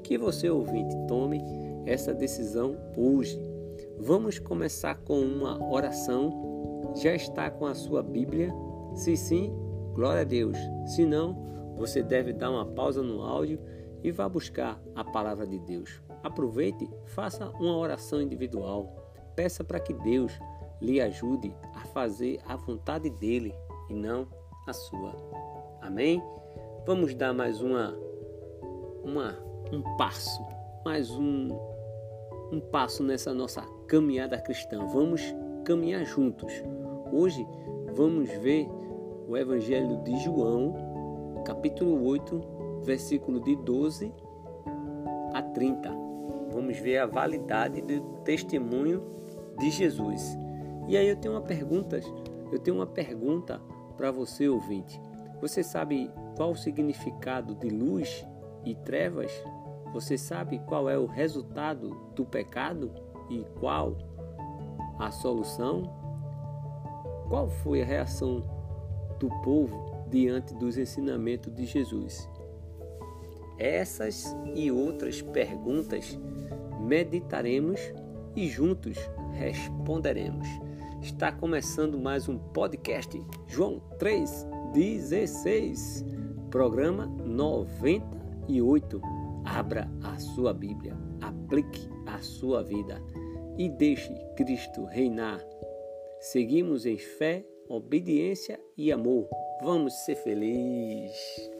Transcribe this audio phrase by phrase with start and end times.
[0.00, 1.40] que você ouvinte tome
[1.86, 3.40] essa decisão hoje.
[3.98, 6.92] Vamos começar com uma oração.
[6.96, 8.52] Já está com a sua Bíblia?
[8.94, 9.52] Se sim,
[9.94, 10.56] glória a Deus.
[10.86, 13.60] Se não, você deve dar uma pausa no áudio
[14.02, 16.02] e vá buscar a palavra de Deus.
[16.22, 18.94] Aproveite, faça uma oração individual.
[19.36, 20.32] Peça para que Deus
[20.80, 23.54] lhe ajude a fazer a vontade dele
[23.88, 24.26] e não
[24.66, 25.14] a sua.
[25.80, 26.22] Amém?
[26.86, 27.94] Vamos dar mais uma
[29.02, 30.44] uma um passo,
[30.84, 31.48] mais um,
[32.50, 34.84] um passo nessa nossa caminhada cristã.
[34.86, 35.22] Vamos
[35.64, 36.52] caminhar juntos.
[37.12, 37.46] Hoje
[37.94, 38.68] vamos ver
[39.28, 40.74] o Evangelho de João,
[41.44, 44.12] capítulo 8, versículo de 12
[45.32, 45.88] a 30.
[46.52, 49.04] Vamos ver a validade do testemunho
[49.56, 50.36] de Jesus.
[50.88, 52.00] E aí eu tenho uma pergunta,
[52.50, 53.60] eu tenho uma pergunta
[53.96, 55.00] para você ouvinte.
[55.40, 58.26] Você sabe qual o significado de luz
[58.64, 59.30] e trevas?
[59.92, 62.92] Você sabe qual é o resultado do pecado
[63.28, 63.98] e qual
[64.98, 65.82] a solução?
[67.28, 68.44] Qual foi a reação
[69.18, 72.28] do povo diante dos ensinamentos de Jesus?
[73.58, 76.16] Essas e outras perguntas
[76.80, 77.80] meditaremos
[78.36, 78.96] e juntos
[79.32, 80.46] responderemos.
[81.02, 86.04] Está começando mais um podcast João 3,16,
[86.48, 93.02] programa 98 Abra a sua Bíblia, aplique a sua vida
[93.58, 95.40] e deixe Cristo reinar.
[96.20, 99.28] Seguimos em fé, obediência e amor.
[99.62, 101.59] Vamos ser felizes.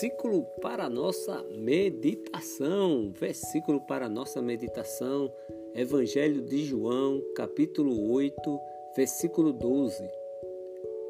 [0.00, 3.12] Versículo para nossa meditação.
[3.20, 5.30] Versículo para nossa meditação.
[5.74, 8.60] Evangelho de João, capítulo 8,
[8.96, 10.02] versículo 12.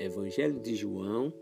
[0.00, 1.32] Evangelho de João,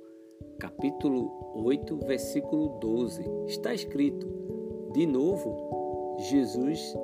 [0.58, 1.32] capítulo
[1.64, 3.24] 8, versículo 12.
[3.46, 4.26] Está escrito:
[4.92, 6.94] De novo, Jesus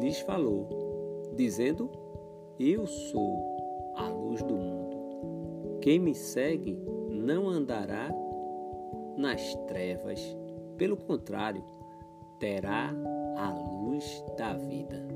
[0.00, 1.90] lhes falou, dizendo:
[2.58, 5.78] Eu sou a luz do mundo.
[5.82, 6.78] Quem me segue
[7.10, 8.10] não andará
[9.20, 10.20] nas trevas.
[10.78, 11.62] Pelo contrário,
[12.38, 12.90] terá
[13.36, 15.06] a luz da vida.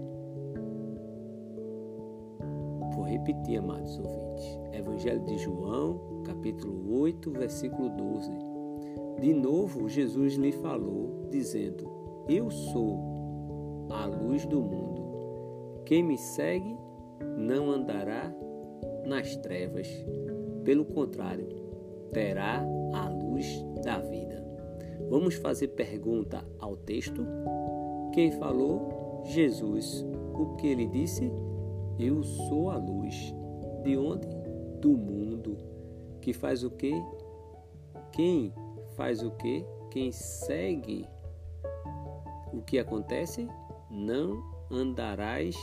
[2.95, 4.59] Vou repetir, amados ouvintes.
[4.73, 8.31] Evangelho de João, capítulo 8, versículo 12.
[9.21, 11.91] De novo, Jesus lhe falou, dizendo:
[12.29, 15.83] Eu sou a luz do mundo.
[15.87, 16.77] Quem me segue
[17.39, 18.31] não andará
[19.07, 19.89] nas trevas.
[20.63, 21.49] Pelo contrário,
[22.13, 22.65] terá
[23.35, 24.45] luz da vida.
[25.11, 27.27] Vamos fazer pergunta ao texto?
[28.13, 29.23] Quem falou?
[29.25, 30.07] Jesus.
[30.33, 31.31] O que ele disse?
[31.99, 33.35] Eu sou a luz.
[33.83, 34.29] De onde?
[34.81, 35.59] Do mundo.
[36.21, 36.93] Que faz o quê?
[38.13, 38.53] Quem
[38.97, 39.67] faz o quê?
[39.91, 41.07] Quem segue
[42.53, 43.49] o que acontece?
[43.91, 45.57] Não andarás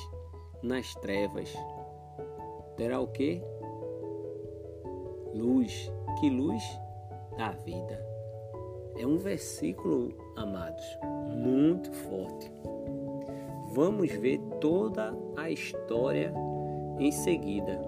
[0.61, 1.53] nas trevas.
[2.75, 3.41] Terá o quê?
[5.33, 5.91] Luz.
[6.19, 6.63] Que luz?
[7.37, 8.05] Da vida.
[8.97, 10.83] É um versículo, amados,
[11.29, 12.51] muito forte.
[13.73, 16.33] Vamos ver toda a história
[16.99, 17.79] em seguida.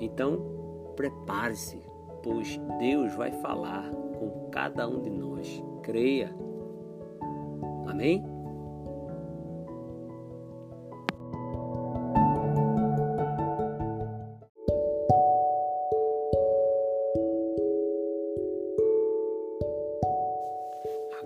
[0.00, 1.80] Então, prepare-se,
[2.22, 5.62] pois Deus vai falar com cada um de nós.
[5.82, 6.34] Creia.
[7.86, 8.31] Amém?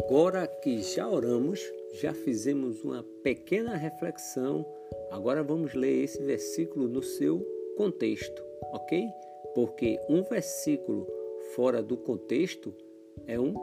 [0.04, 1.60] Agora que já oramos,
[2.00, 4.64] já fizemos uma pequena reflexão
[5.10, 7.40] Agora vamos ler esse versículo no seu
[7.76, 9.08] contexto, ok?
[9.54, 11.06] Porque um versículo
[11.54, 12.74] fora do contexto
[13.26, 13.54] é um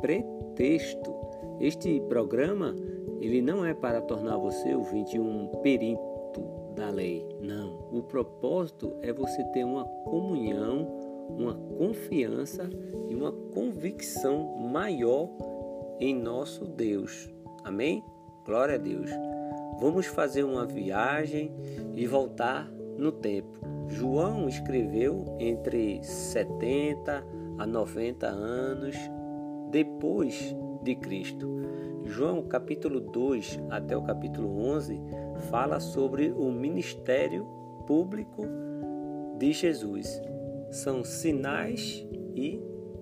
[0.00, 1.14] pretexto.
[1.60, 2.74] Este programa
[3.20, 6.00] ele não é para tornar você ouvinte um perito
[6.74, 7.24] da lei.
[7.40, 7.88] Não.
[7.92, 10.86] O propósito é você ter uma comunhão,
[11.28, 12.68] uma confiança
[13.08, 15.28] e uma convicção maior
[16.00, 17.28] em nosso Deus.
[17.64, 18.04] Amém?
[18.44, 19.10] Glória a Deus.
[19.80, 21.52] Vamos fazer uma viagem
[21.94, 23.58] e voltar no tempo.
[23.88, 27.24] João escreveu entre 70
[27.58, 28.96] a 90 anos
[29.70, 31.48] depois de Cristo.
[32.04, 35.00] João capítulo 2 até o capítulo 11
[35.50, 37.46] fala sobre o ministério
[37.86, 38.42] público
[39.38, 40.20] de Jesus.
[40.70, 42.60] São sinais e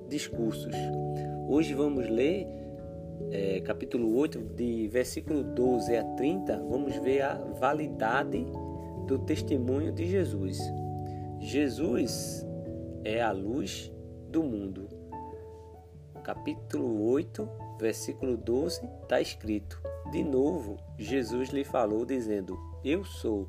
[0.08, 0.74] discursos.
[1.48, 2.46] Hoje vamos ler
[3.30, 8.46] é, capítulo 8, de versículo 12 a 30, vamos ver a validade
[9.06, 10.58] do testemunho de Jesus.
[11.40, 12.46] Jesus
[13.04, 13.92] é a luz
[14.28, 14.88] do mundo.
[16.22, 17.48] Capítulo 8,
[17.78, 19.80] versículo 12, está escrito:
[20.10, 23.46] De novo, Jesus lhe falou, dizendo: Eu sou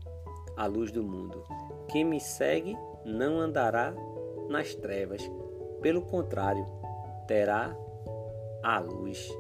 [0.56, 1.44] a luz do mundo.
[1.88, 2.76] Quem me segue
[3.06, 3.94] não andará
[4.50, 5.22] nas trevas,
[5.82, 6.66] pelo contrário,
[7.28, 7.76] terá
[8.64, 9.32] a luz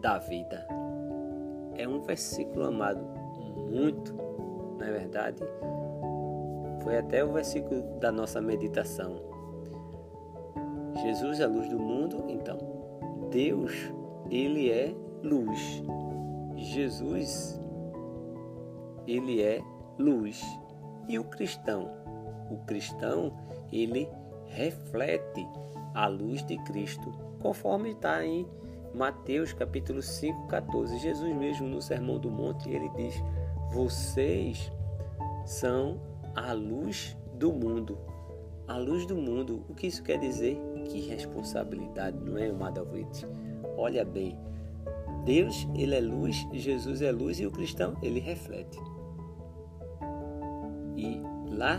[0.00, 0.66] da vida.
[1.76, 3.04] É um versículo amado
[3.70, 4.14] muito,
[4.78, 5.42] não é verdade?
[6.82, 9.16] Foi até o versículo da nossa meditação.
[11.02, 12.58] Jesus é a luz do mundo, então
[13.30, 13.72] Deus,
[14.30, 15.82] ele é luz.
[16.56, 17.60] Jesus,
[19.06, 19.62] ele é
[19.98, 20.42] luz.
[21.08, 21.90] E o cristão?
[22.50, 23.32] O cristão,
[23.72, 24.08] ele
[24.46, 25.46] reflete
[25.94, 27.10] a luz de Cristo,
[27.40, 28.46] conforme está em
[28.94, 30.98] Mateus capítulo 5, 14.
[30.98, 33.14] Jesus mesmo no Sermão do Monte, ele diz:
[33.72, 34.72] Vocês
[35.44, 36.00] são
[36.34, 37.98] a luz do mundo.
[38.66, 40.56] A luz do mundo, o que isso quer dizer?
[40.88, 43.26] Que responsabilidade, não é, amado ouvinte?
[43.76, 44.38] Olha bem,
[45.24, 48.78] Deus, ele é luz, Jesus é luz e o cristão, ele reflete.
[50.96, 51.20] E
[51.52, 51.78] lá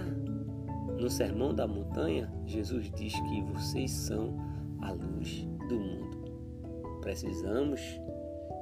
[0.99, 4.37] no Sermão da Montanha, Jesus diz que vocês são
[4.81, 6.10] a luz do mundo.
[7.01, 7.81] Precisamos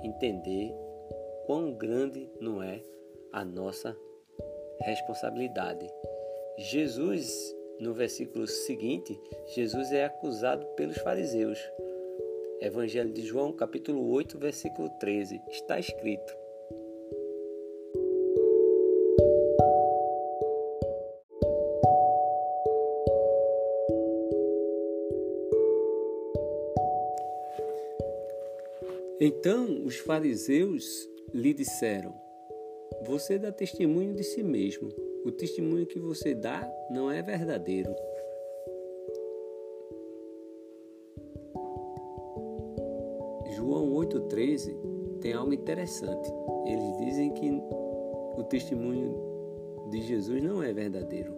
[0.03, 0.73] entender
[1.45, 2.81] quão grande não é
[3.31, 3.95] a nossa
[4.81, 5.87] responsabilidade.
[6.57, 9.19] Jesus, no versículo seguinte,
[9.55, 11.59] Jesus é acusado pelos fariseus.
[12.61, 16.38] Evangelho de João, capítulo 8, versículo 13, está escrito:
[29.21, 30.85] Então os fariseus
[31.33, 32.13] lhe disseram:
[33.05, 34.89] Você dá testemunho de si mesmo.
[35.25, 37.93] O testemunho que você dá não é verdadeiro.
[43.55, 46.31] João 8,13 tem algo interessante.
[46.65, 47.51] Eles dizem que
[48.37, 49.13] o testemunho
[49.89, 51.35] de Jesus não é verdadeiro.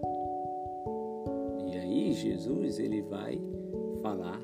[1.65, 3.41] E aí Jesus ele vai
[4.03, 4.39] falar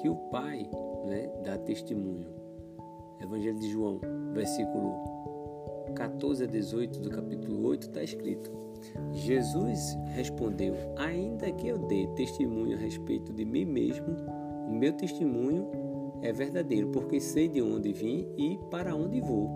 [0.00, 0.68] que o Pai
[1.04, 2.26] né, dá testemunho.
[3.20, 4.00] Evangelho de João,
[4.32, 4.92] versículo
[5.94, 8.50] 14 a 18 do capítulo 8 está escrito:
[9.12, 14.16] Jesus respondeu: Ainda que eu dê testemunho a respeito de mim mesmo,
[14.68, 15.70] o meu testemunho
[16.22, 19.50] é verdadeiro, porque sei de onde vim e para onde vou.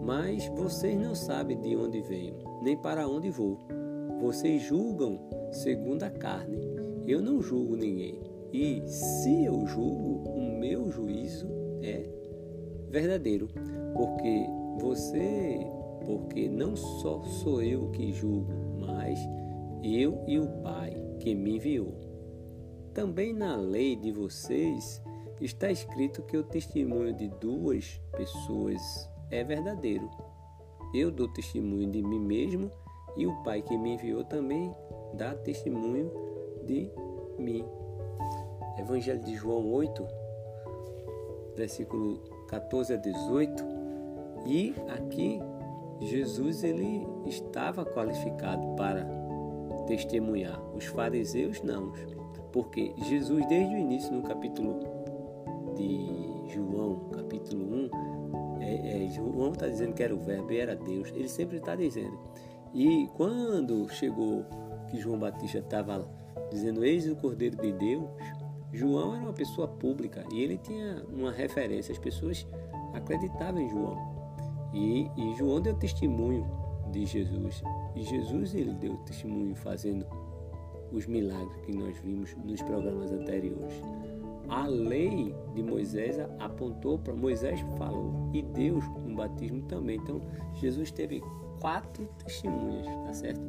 [0.00, 3.58] Mas vocês não sabem de onde venho, nem para onde vou.
[4.20, 5.18] Vocês julgam
[5.52, 6.58] segundo a carne.
[7.06, 8.20] Eu não julgo ninguém.
[8.52, 11.46] E se eu julgo, meu juízo
[11.82, 12.04] é
[12.90, 13.48] verdadeiro,
[13.94, 14.46] porque
[14.80, 15.60] você,
[16.04, 19.18] porque não só sou eu que julgo, mas
[19.82, 21.94] eu e o Pai que me enviou.
[22.92, 25.02] Também na lei de vocês
[25.40, 30.10] está escrito que o testemunho de duas pessoas é verdadeiro.
[30.92, 32.70] Eu dou testemunho de mim mesmo
[33.16, 34.74] e o Pai que me enviou também
[35.14, 36.10] dá testemunho
[36.64, 36.90] de
[37.38, 37.64] mim.
[38.78, 40.06] Evangelho de João 8,
[41.58, 43.64] versículo 14 a 18.
[44.46, 45.40] E aqui
[46.00, 49.06] Jesus ele estava qualificado para
[49.86, 50.60] testemunhar.
[50.74, 51.92] Os fariseus não,
[52.52, 54.78] porque Jesus desde o início no capítulo
[55.76, 57.90] de João, capítulo
[58.60, 61.08] 1, é, é, João está dizendo que era o verbo e era Deus.
[61.14, 62.18] Ele sempre está dizendo.
[62.72, 64.44] E quando chegou
[64.88, 66.08] que João Batista estava
[66.50, 68.04] dizendo eis o Cordeiro de Deus,
[68.72, 72.46] João era uma pessoa pública e ele tinha uma referência, as pessoas
[72.94, 73.96] acreditavam em João.
[74.72, 76.46] E, e João deu testemunho
[76.92, 77.62] de Jesus.
[77.94, 80.06] E Jesus ele deu testemunho fazendo
[80.92, 83.82] os milagres que nós vimos nos programas anteriores.
[84.48, 89.96] A lei de Moisés apontou para Moisés falou e Deus no batismo também.
[89.96, 90.22] Então
[90.54, 91.22] Jesus teve
[91.60, 93.42] quatro testemunhas, tá certo?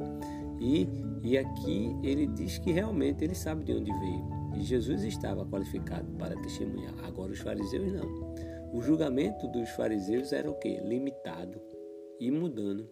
[0.58, 0.86] E,
[1.22, 4.39] e aqui ele diz que realmente ele sabe de onde veio.
[4.56, 6.94] E Jesus estava qualificado para testemunhar.
[7.04, 8.34] Agora os fariseus não.
[8.72, 10.80] O julgamento dos fariseus era o quê?
[10.82, 11.60] Limitado
[12.18, 12.88] e mudando.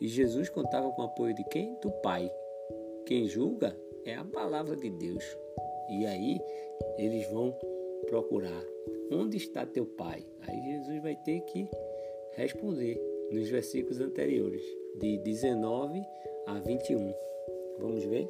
[0.00, 1.78] E Jesus contava com o apoio de quem?
[1.80, 2.30] Do Pai.
[3.06, 5.24] Quem julga é a palavra de Deus.
[5.88, 6.40] E aí
[6.98, 7.56] eles vão
[8.06, 8.62] procurar
[9.10, 10.24] onde está teu Pai.
[10.46, 11.68] Aí Jesus vai ter que
[12.32, 13.00] responder
[13.30, 14.62] nos versículos anteriores,
[15.00, 16.02] de 19
[16.46, 17.14] a 21.
[17.78, 18.28] Vamos ver?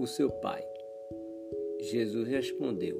[0.00, 0.64] O seu pai?
[1.78, 2.96] Jesus respondeu: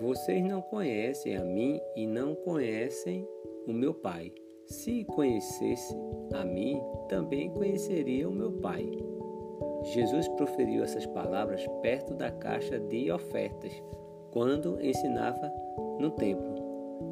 [0.00, 3.28] Vocês não conhecem a mim e não conhecem
[3.66, 4.32] o meu pai.
[4.64, 5.94] Se conhecesse
[6.32, 8.90] a mim, também conheceria o meu pai.
[9.94, 13.72] Jesus proferiu essas palavras perto da caixa de ofertas,
[14.32, 15.52] quando ensinava
[16.00, 16.56] no templo.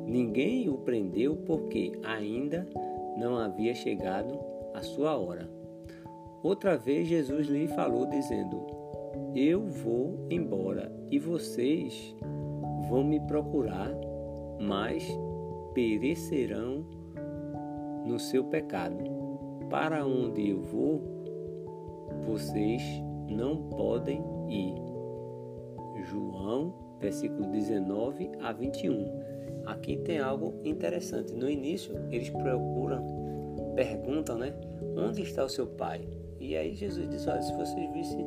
[0.07, 2.67] Ninguém o prendeu porque ainda
[3.17, 4.41] não havia chegado
[4.73, 5.49] a sua hora.
[6.43, 8.74] Outra vez Jesus lhe falou, dizendo:
[9.35, 12.15] Eu vou embora e vocês
[12.89, 13.91] vão me procurar,
[14.61, 15.05] mas
[15.75, 16.85] perecerão
[18.07, 19.03] no seu pecado.
[19.69, 21.03] Para onde eu vou,
[22.25, 22.81] vocês
[23.29, 24.75] não podem ir.
[26.05, 29.65] João, versículo 19 a 21.
[29.67, 31.35] Aqui tem algo interessante.
[31.35, 33.05] No início, eles procuram,
[33.75, 34.55] perguntam, né?
[34.97, 36.07] Onde está o seu pai?
[36.39, 38.25] E aí Jesus diz: Olha, se vocês vissem,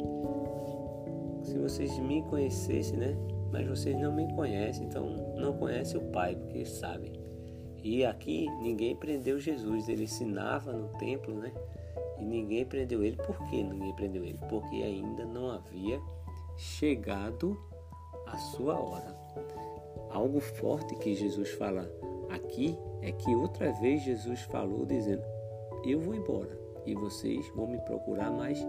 [1.58, 3.18] se vocês me conhecessem, né?
[3.52, 7.14] Mas vocês não me conhecem, então não conhecem o Pai, porque sabem.
[7.84, 11.52] E aqui ninguém prendeu Jesus, ele ensinava no templo, né?
[12.20, 13.16] E ninguém prendeu ele.
[13.16, 14.40] Por que ninguém prendeu ele?
[14.50, 16.00] Porque ainda não havia
[16.58, 17.58] chegado
[18.28, 19.16] a sua hora.
[20.12, 21.90] Algo forte que Jesus fala
[22.30, 25.24] aqui é que outra vez Jesus falou dizendo:
[25.86, 28.60] Eu vou embora e vocês vão me procurar, mas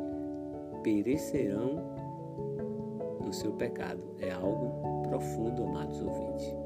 [0.83, 1.98] perecerão
[3.29, 4.03] no seu pecado.
[4.19, 6.57] É algo profundo, amados ouvintes.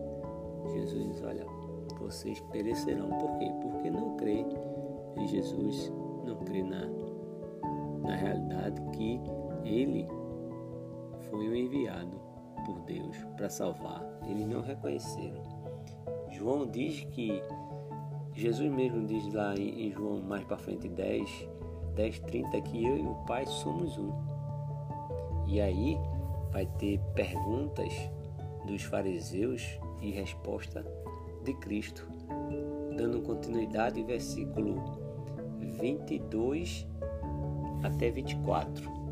[0.73, 1.45] Jesus diz: Olha,
[1.99, 3.09] vocês perecerão.
[3.19, 3.53] Por quê?
[3.61, 4.47] Porque não crê
[5.19, 5.93] em Jesus,
[6.25, 6.89] não crê na,
[8.01, 9.21] na realidade que
[9.65, 10.07] Ele
[11.29, 12.21] foi o enviado
[12.65, 14.03] por Deus para salvar.
[14.29, 15.43] Eles não reconheceram.
[16.31, 17.43] João diz que
[18.35, 21.49] Jesus mesmo diz lá em João mais para frente 10,
[21.97, 24.13] 10, 30 que eu e o Pai somos um.
[25.47, 25.99] E aí
[26.53, 27.93] vai ter perguntas
[28.67, 30.85] dos fariseus e resposta
[31.43, 32.07] de Cristo,
[32.97, 34.77] dando continuidade versículo
[35.81, 36.87] 22
[37.83, 39.03] até 24.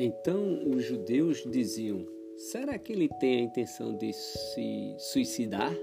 [0.00, 5.74] Então os judeus diziam: será que ele tem a intenção de se suicidar?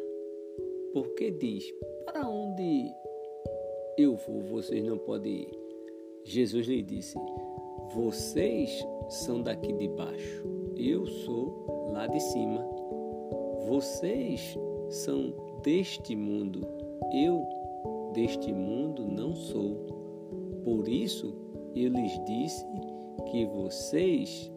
[0.93, 1.71] Porque diz:
[2.05, 2.89] para onde
[3.97, 5.59] eu vou, vocês não podem ir.
[6.23, 7.17] Jesus lhe disse:
[7.93, 10.43] Vocês são daqui de baixo,
[10.77, 12.65] eu sou lá de cima.
[13.67, 14.57] Vocês
[14.89, 16.65] são deste mundo,
[17.13, 17.45] eu
[18.13, 19.75] deste mundo não sou.
[20.63, 21.35] Por isso
[21.75, 22.65] eu lhes disse
[23.29, 24.51] que vocês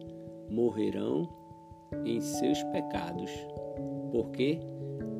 [0.49, 1.38] morrerão
[2.05, 3.31] em seus pecados,
[4.11, 4.59] porque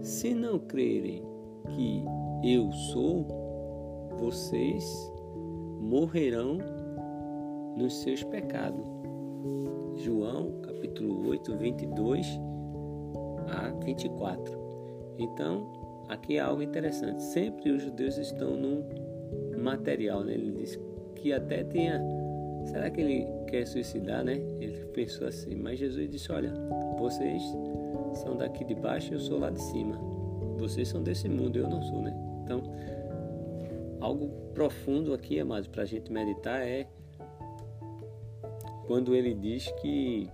[0.02, 1.24] se não crerem
[1.70, 2.04] que
[2.44, 3.26] eu sou,
[4.18, 5.12] vocês
[5.80, 6.58] morrerão
[7.78, 8.88] nos seus pecados.
[9.98, 12.40] João capítulo 8, 22
[13.48, 14.58] a 24.
[15.18, 15.72] Então,
[16.08, 17.22] aqui é algo interessante.
[17.22, 18.84] Sempre os judeus estão no
[19.62, 20.34] material, né?
[20.34, 20.80] Ele diz
[21.16, 22.02] que até tinha
[22.66, 24.36] Será que ele quer suicidar, né?
[24.60, 26.54] Ele pensou assim, mas Jesus disse: Olha,
[26.98, 27.42] vocês
[28.14, 29.98] são daqui de baixo, eu sou lá de cima.
[30.58, 32.14] Vocês são desse mundo, eu não sou, né?
[32.44, 32.62] Então,
[34.00, 36.88] algo profundo aqui, amados, para a gente meditar é
[38.86, 40.30] quando ele diz que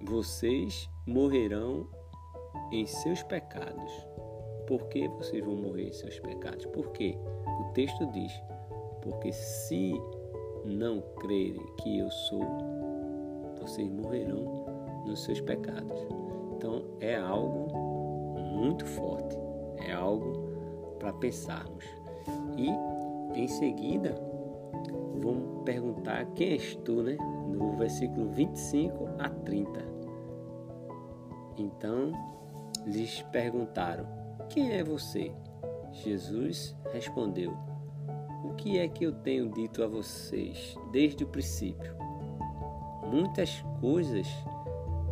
[0.00, 1.88] vocês morrerão
[2.72, 4.06] em seus pecados.
[4.66, 6.64] por que vocês vão morrer em seus pecados?
[6.66, 7.16] Por quê?
[7.60, 8.32] O texto diz:
[9.02, 9.92] porque se
[10.64, 12.44] não crerem que eu sou,
[13.60, 15.98] vocês morrerão nos seus pecados.
[16.56, 17.68] Então é algo
[18.36, 19.36] muito forte,
[19.86, 20.50] é algo
[20.98, 21.84] para pensarmos.
[22.56, 22.68] E
[23.38, 24.14] em seguida,
[25.20, 27.16] vamos perguntar quem és tu, né?
[27.48, 29.70] No versículo 25 a 30.
[31.56, 32.12] Então
[32.86, 34.06] lhes perguntaram:
[34.48, 35.32] Quem é você?
[35.92, 37.56] Jesus respondeu:
[38.60, 41.94] que é que eu tenho dito a vocês desde o princípio?
[43.10, 44.28] Muitas coisas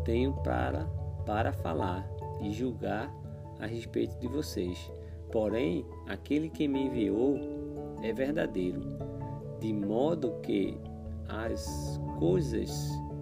[0.05, 0.85] tenho para,
[1.25, 2.07] para falar
[2.43, 3.11] e julgar
[3.59, 4.93] a respeito de vocês.
[5.33, 7.39] Porém, aquele que me enviou
[8.03, 8.83] é verdadeiro,
[9.59, 10.79] de modo que
[11.27, 12.71] as coisas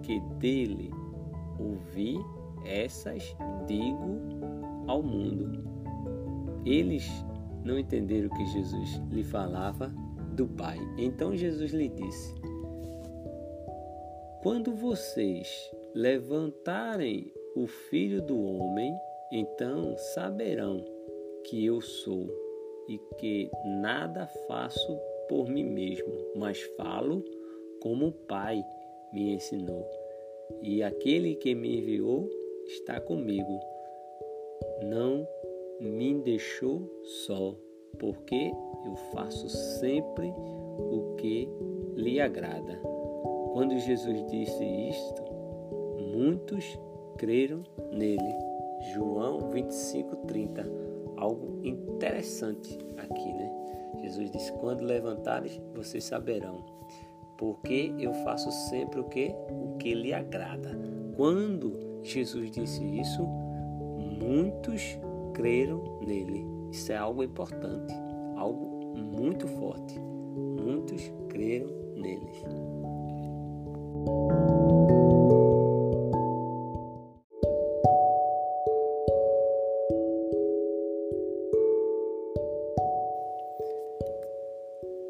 [0.03, 0.91] que dele
[1.57, 2.19] ouvi,
[2.65, 3.33] essas
[3.65, 4.19] digo
[4.87, 5.63] ao mundo.
[6.65, 7.09] Eles
[7.63, 9.89] não entenderam que Jesus lhe falava
[10.37, 10.77] do Pai.
[10.97, 12.33] Então Jesus lhe disse:
[14.43, 18.95] Quando vocês levantarem o Filho do Homem,
[19.31, 20.85] então saberão
[21.43, 22.29] que eu sou
[22.87, 23.49] e que
[23.81, 27.25] nada faço por mim mesmo, mas falo
[27.81, 28.63] como o Pai
[29.11, 29.85] me ensinou.
[30.61, 32.29] E aquele que me enviou
[32.67, 33.59] está comigo.
[34.83, 35.27] Não
[35.81, 36.89] me deixou
[37.25, 37.55] só,
[37.99, 38.51] porque
[38.85, 41.49] eu faço sempre o que
[41.95, 42.79] lhe agrada.
[43.53, 45.23] Quando Jesus disse isto,
[46.13, 46.79] muitos
[47.17, 48.35] creram nele.
[48.93, 50.63] João 25, 30.
[51.17, 53.51] Algo interessante aqui, né?
[54.01, 56.63] Jesus disse: Quando levantares, vocês saberão,
[57.37, 59.33] porque eu faço sempre o que?
[59.49, 60.77] O que lhe agrada.
[61.15, 63.25] Quando Jesus disse isso,
[64.21, 64.99] muitos
[65.33, 66.56] creram nele.
[66.71, 67.93] Isso é algo importante,
[68.35, 69.99] algo muito forte.
[69.99, 72.27] Muitos creram nele.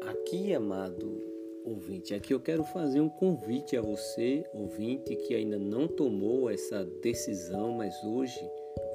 [0.06, 1.28] Aqui, amado
[1.68, 6.84] ouvinte, aqui eu quero fazer um convite a você, ouvinte, que ainda não tomou essa
[6.84, 8.40] decisão, mas hoje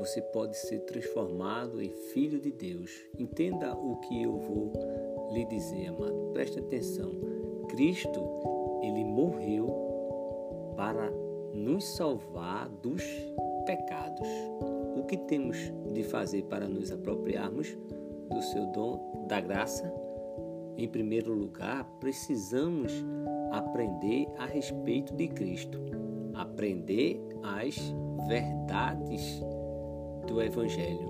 [0.04, 2.92] você pode ser transformado em filho de Deus.
[3.18, 4.74] Entenda o que eu vou
[5.32, 6.32] lhe dizer, amado.
[6.34, 7.10] Preste atenção.
[7.70, 8.20] Cristo,
[8.84, 9.66] ele morreu
[10.76, 11.10] para
[11.54, 13.02] nos salvar dos
[13.66, 14.28] pecados.
[14.98, 15.58] O que temos
[15.94, 17.74] de fazer para nos apropriarmos
[18.30, 19.90] do seu dom da graça?
[20.76, 22.92] Em primeiro lugar, precisamos
[23.54, 25.80] aprender a respeito de Cristo,
[26.34, 27.78] aprender as
[28.28, 29.42] verdades
[30.28, 31.10] do Evangelho.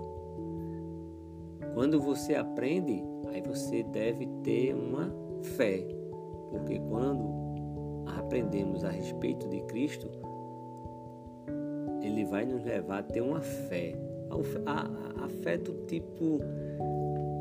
[1.73, 5.11] Quando você aprende, aí você deve ter uma
[5.57, 5.85] fé,
[6.49, 7.43] porque quando
[8.05, 10.09] aprendemos a respeito de Cristo,
[12.01, 13.95] ele vai nos levar a ter uma fé,
[14.29, 16.39] a, a, a fé do tipo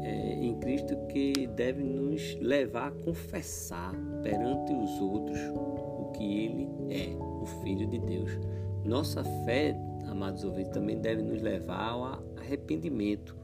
[0.02, 6.68] é, em Cristo que deve nos levar a confessar perante os outros o que Ele
[6.90, 8.38] é, o Filho de Deus.
[8.84, 9.76] Nossa fé,
[10.22, 12.04] amados ouvintes, também deve nos levar ao
[12.36, 13.36] arrependimento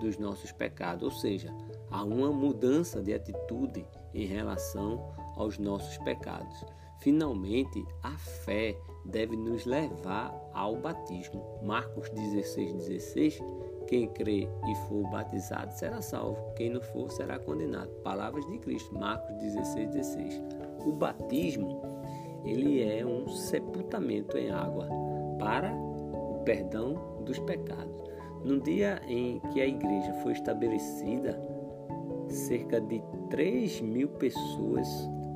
[0.00, 1.50] dos nossos pecados, ou seja,
[1.90, 6.64] a uma mudança de atitude em relação aos nossos pecados.
[7.00, 8.10] Finalmente, a
[8.44, 11.42] fé deve nos levar ao batismo.
[11.62, 13.40] Marcos 16, 16
[13.86, 17.88] quem crê e for batizado será salvo, quem não for será condenado.
[18.02, 20.42] Palavras de Cristo, Marcos 16, 16.
[20.84, 21.80] O batismo,
[22.44, 24.86] ele é um sepultamento em água
[25.38, 25.87] para
[26.48, 28.02] perdão dos pecados.
[28.42, 31.38] No dia em que a igreja foi estabelecida,
[32.26, 34.88] cerca de 3 mil pessoas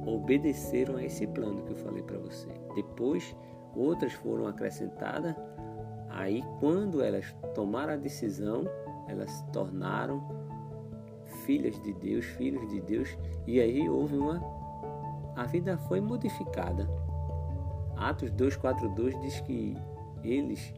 [0.07, 2.48] obedeceram a esse plano que eu falei para você.
[2.75, 3.37] Depois,
[3.77, 5.37] outras foram acrescentadas
[6.14, 8.64] Aí, quando elas tomaram a decisão,
[9.09, 10.22] elas se tornaram
[11.46, 14.40] filhas de Deus, filhos de Deus, e aí houve uma.
[15.35, 16.87] A vida foi modificada.
[17.96, 19.75] Atos 2,42 diz que
[20.22, 20.75] eles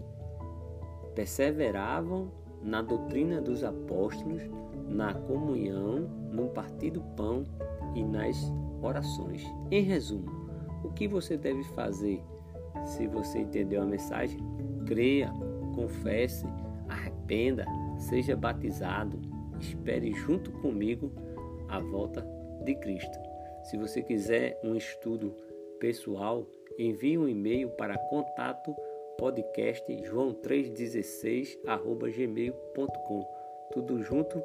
[1.14, 2.31] perseveravam
[2.62, 4.42] na doutrina dos apóstolos,
[4.88, 7.44] na comunhão, no partir do pão
[7.94, 8.37] e nas
[8.83, 9.44] orações.
[9.70, 10.31] Em resumo,
[10.83, 12.22] o que você deve fazer
[12.85, 14.38] se você entendeu a mensagem?
[14.85, 15.33] creia,
[15.74, 16.46] confesse,
[16.88, 17.64] arrependa,
[17.98, 19.20] seja batizado,
[19.61, 21.11] espere junto comigo
[21.68, 22.27] a volta
[22.64, 23.18] de Cristo.
[23.64, 25.35] Se você quiser um estudo
[25.81, 26.46] pessoal,
[26.79, 28.74] envie um e-mail para contato
[29.16, 31.59] podcast joão316
[32.14, 34.42] gmail.com tudo junto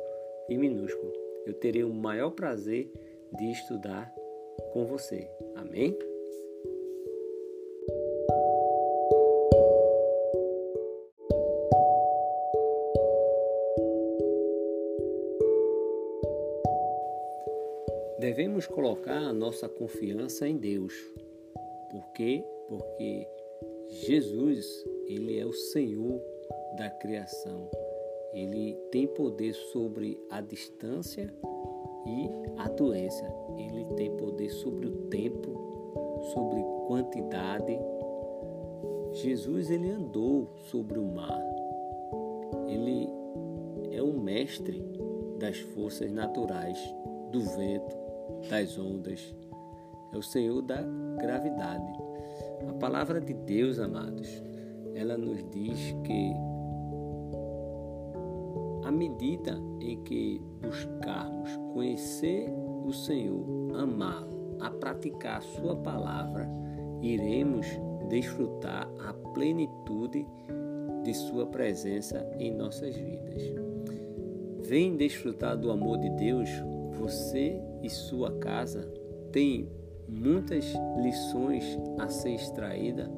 [0.47, 1.13] e minúsculo.
[1.45, 2.91] Eu terei o maior prazer
[3.37, 4.13] de estudar
[4.73, 5.29] com você.
[5.55, 5.97] Amém?
[18.19, 20.93] Devemos colocar a nossa confiança em Deus.
[21.89, 22.43] Por quê?
[22.67, 23.27] Porque
[23.89, 26.21] Jesus, ele é o Senhor
[26.77, 27.67] da criação.
[28.33, 31.33] Ele tem poder sobre a distância
[32.05, 33.25] e a doença.
[33.57, 35.51] Ele tem poder sobre o tempo,
[36.33, 37.79] sobre quantidade.
[39.13, 41.43] Jesus ele andou sobre o mar.
[42.67, 43.09] Ele
[43.91, 44.83] é o mestre
[45.39, 46.77] das forças naturais,
[47.31, 47.97] do vento,
[48.47, 49.35] das ondas.
[50.13, 50.83] É o Senhor da
[51.17, 52.08] gravidade.
[52.67, 54.43] A palavra de Deus, amados,
[54.95, 56.33] ela nos diz que
[58.83, 62.49] à medida em que buscarmos conhecer
[62.85, 63.45] o Senhor,
[63.75, 66.49] amá-lo, a praticar a sua palavra,
[67.01, 67.67] iremos
[68.09, 70.25] desfrutar a plenitude
[71.03, 73.43] de sua presença em nossas vidas.
[74.67, 76.49] Vem desfrutar do amor de Deus
[76.99, 78.81] você e sua casa
[79.31, 79.69] tem
[80.09, 80.65] muitas
[81.01, 83.09] lições a ser extraída?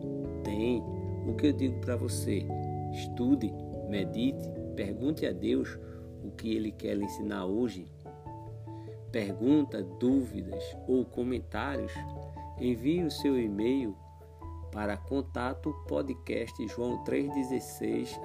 [0.44, 0.84] Tem.
[1.28, 2.46] O que eu digo para você?
[2.92, 3.54] Estude,
[3.90, 5.78] medite, pergunte a Deus
[6.24, 7.86] o que Ele quer lhe ensinar hoje.
[9.12, 11.92] Pergunta, dúvidas ou comentários,
[12.60, 13.96] envie o seu e-mail
[14.72, 18.20] para contato podcast joão 316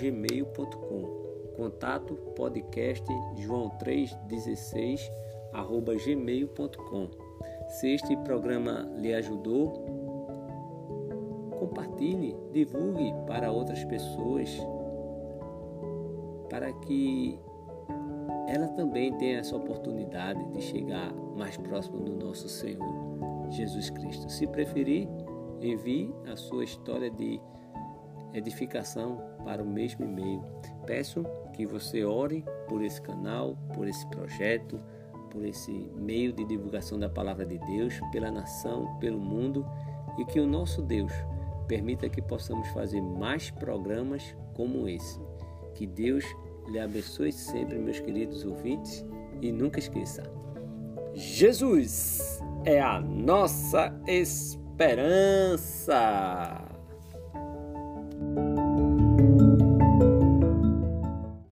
[0.00, 3.04] gmail.com contato podcast
[3.36, 5.10] joão 316
[5.52, 7.10] arroba gmail.com
[7.68, 9.72] se este programa lhe ajudou
[11.58, 14.50] compartilhe divulgue para outras pessoas
[16.50, 17.38] para que
[18.48, 24.46] ela também tenha essa oportunidade de chegar mais próximo do nosso Senhor Jesus Cristo se
[24.46, 25.08] preferir
[25.60, 27.40] envie a sua história de
[28.32, 30.42] edificação para o mesmo e-mail.
[30.86, 34.80] Peço que você ore por esse canal, por esse projeto,
[35.30, 39.66] por esse meio de divulgação da palavra de Deus, pela nação, pelo mundo
[40.18, 41.12] e que o nosso Deus
[41.66, 45.20] permita que possamos fazer mais programas como esse.
[45.74, 46.24] Que Deus
[46.68, 49.06] lhe abençoe sempre, meus queridos ouvintes,
[49.40, 50.24] e nunca esqueça:
[51.14, 54.58] Jesus é a nossa esperança.